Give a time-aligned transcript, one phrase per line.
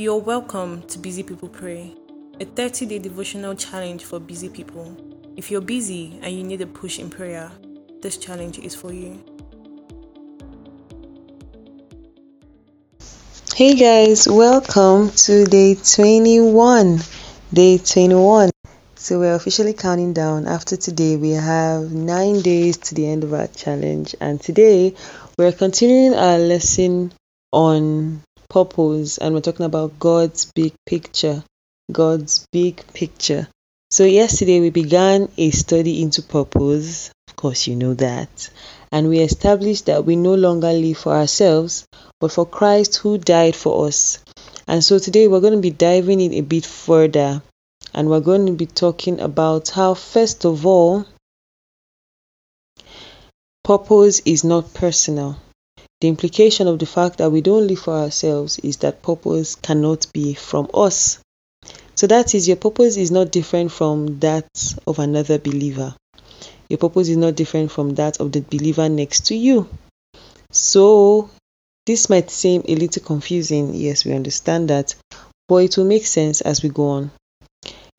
[0.00, 1.94] You're welcome to Busy People Pray,
[2.40, 4.96] a 30 day devotional challenge for busy people.
[5.36, 7.52] If you're busy and you need a push in prayer,
[8.00, 9.22] this challenge is for you.
[13.54, 17.00] Hey guys, welcome to day 21.
[17.52, 18.48] Day 21.
[18.94, 20.46] So we're officially counting down.
[20.46, 24.94] After today, we have nine days to the end of our challenge, and today
[25.36, 27.12] we're continuing our lesson
[27.52, 31.42] on purpose and we're talking about God's big picture.
[31.90, 33.48] God's big picture.
[33.90, 37.10] So, yesterday we began a study into purpose.
[37.28, 38.50] Of course, you know that.
[38.92, 41.86] And we established that we no longer live for ourselves,
[42.20, 44.18] but for Christ who died for us.
[44.68, 47.42] And so today we're going to be diving in a bit further
[47.94, 51.06] and we're going to be talking about how, first of all,
[53.64, 55.36] purpose is not personal.
[56.00, 60.06] The implication of the fact that we don't live for ourselves is that purpose cannot
[60.12, 61.18] be from us.
[61.94, 64.48] So that is, your purpose is not different from that
[64.86, 65.94] of another believer.
[66.70, 69.68] Your purpose is not different from that of the believer next to you.
[70.50, 71.28] So,
[71.84, 73.74] this might seem a little confusing.
[73.74, 74.94] Yes, we understand that,
[75.48, 77.10] but it will make sense as we go on.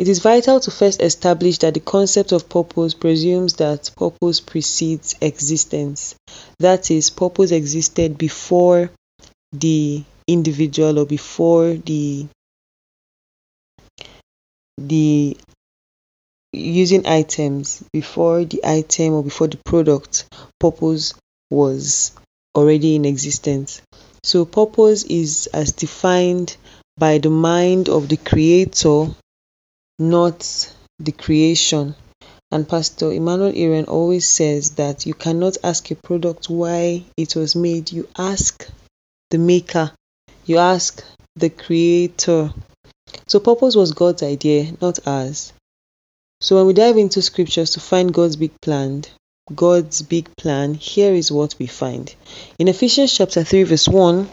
[0.01, 5.13] It is vital to first establish that the concept of purpose presumes that purpose precedes
[5.21, 6.15] existence.
[6.57, 8.89] That is, purpose existed before
[9.51, 12.25] the individual or before the
[14.79, 15.37] the
[16.51, 20.25] using items before the item or before the product
[20.59, 21.13] purpose
[21.51, 22.13] was
[22.55, 23.83] already in existence
[24.23, 26.57] so purpose is as defined
[26.97, 29.07] by the mind of the creator
[30.01, 31.95] not the creation.
[32.51, 37.55] And Pastor Emmanuel Aaron always says that you cannot ask a product why it was
[37.55, 37.91] made.
[37.91, 38.67] You ask
[39.29, 39.91] the maker,
[40.45, 41.03] you ask
[41.35, 42.51] the creator.
[43.27, 45.53] So, purpose was God's idea, not ours.
[46.41, 49.03] So, when we dive into scriptures to find God's big plan,
[49.53, 52.13] God's big plan, here is what we find.
[52.57, 54.29] In Ephesians chapter 3, verse 1,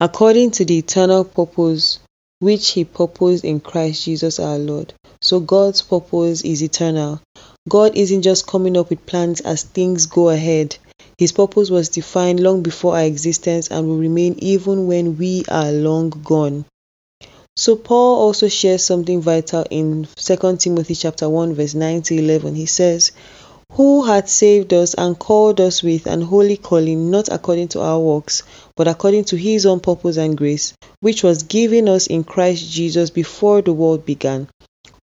[0.00, 2.00] according to the eternal purpose
[2.42, 4.92] which he purposed in Christ Jesus our Lord.
[5.20, 7.20] So God's purpose is eternal.
[7.68, 10.76] God isn't just coming up with plans as things go ahead.
[11.16, 15.70] His purpose was defined long before our existence and will remain even when we are
[15.70, 16.64] long gone.
[17.54, 22.56] So Paul also shares something vital in 2 Timothy chapter 1 verse 9 to 11.
[22.56, 23.12] He says,
[23.74, 27.98] who had saved us and called us with an holy calling, not according to our
[27.98, 28.42] works,
[28.76, 33.10] but according to his own purpose and grace, which was given us in Christ Jesus
[33.10, 34.48] before the world began,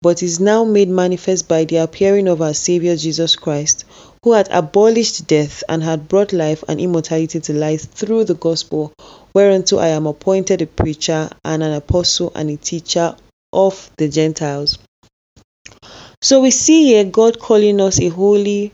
[0.03, 3.85] but is now made manifest by the appearing of our Saviour Jesus Christ,
[4.23, 8.93] who had abolished death and had brought life and immortality to light through the gospel,
[9.35, 13.17] whereunto I am appointed a preacher and an apostle and a teacher
[13.53, 14.79] of the Gentiles.
[16.23, 18.73] So we see here God calling us a holy,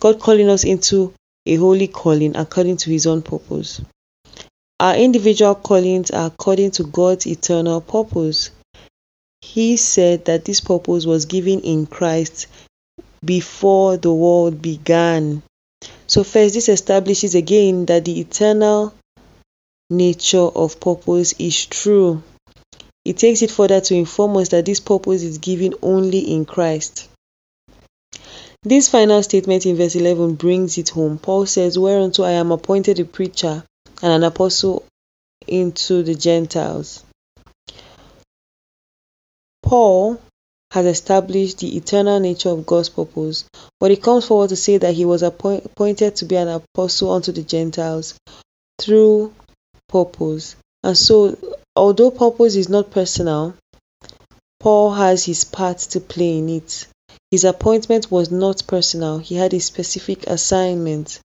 [0.00, 1.14] God calling us into
[1.46, 3.80] a holy calling according to his own purpose.
[4.80, 8.50] Our individual callings are according to God's eternal purpose.
[9.40, 12.48] He said that this purpose was given in Christ
[13.24, 15.42] before the world began.
[16.08, 18.92] So, first, this establishes again that the eternal
[19.90, 22.22] nature of purpose is true.
[23.04, 27.08] It takes it further to inform us that this purpose is given only in Christ.
[28.64, 31.18] This final statement in verse 11 brings it home.
[31.18, 33.62] Paul says, Whereunto I am appointed a preacher
[34.04, 34.84] and an apostle
[35.48, 37.02] into the Gentiles.
[39.64, 40.20] Paul
[40.70, 43.46] has established the eternal nature of God's purpose,
[43.80, 47.32] but he comes forward to say that he was appointed to be an apostle unto
[47.32, 48.14] the Gentiles
[48.78, 49.34] through
[49.88, 50.54] purpose.
[50.84, 51.36] And so
[51.76, 53.54] Although purpose is not personal,
[54.60, 56.86] Paul has his part to play in it.
[57.32, 61.18] His appointment was not personal, he had a specific assignment.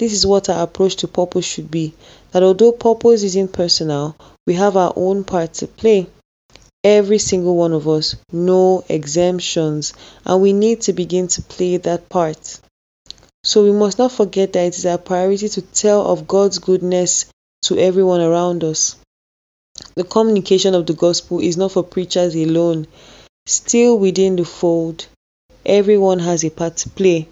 [0.00, 1.92] This is what our approach to purpose should be
[2.32, 4.16] that although purpose isn't personal,
[4.46, 6.06] we have our own part to play.
[6.82, 9.92] Every single one of us, no exemptions,
[10.24, 12.60] and we need to begin to play that part.
[13.44, 17.26] So we must not forget that it is our priority to tell of God's goodness
[17.64, 18.96] to everyone around us.
[19.96, 22.86] The communication of the gospel is not for preachers alone.
[23.44, 25.08] Still within the fold,
[25.66, 27.28] everyone has a part to play.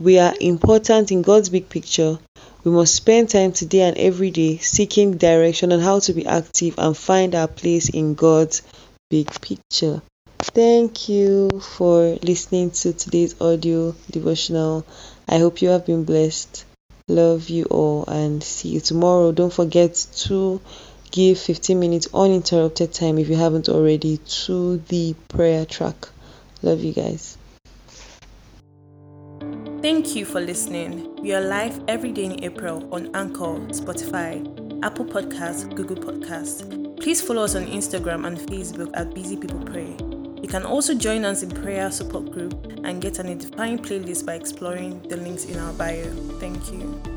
[0.00, 2.18] We are important in God's big picture.
[2.64, 6.74] We must spend time today and every day seeking direction on how to be active
[6.78, 8.62] and find our place in God's
[9.08, 10.02] big picture.
[10.40, 14.84] Thank you for listening to today's audio devotional.
[15.28, 16.64] I hope you have been blessed.
[17.06, 19.30] Love you all and see you tomorrow.
[19.30, 19.94] Don't forget
[20.26, 20.60] to
[21.12, 26.08] give 15 minutes uninterrupted time if you haven't already to the prayer track.
[26.62, 27.38] Love you guys.
[29.84, 31.14] Thank you for listening.
[31.16, 34.40] We are live every day in April on Anchor, Spotify,
[34.82, 36.64] Apple Podcasts, Google Podcasts.
[37.02, 39.94] Please follow us on Instagram and Facebook at Busy People Pray.
[40.40, 44.36] You can also join us in prayer support group and get an edifying playlist by
[44.36, 46.10] exploring the links in our bio.
[46.40, 47.13] Thank you.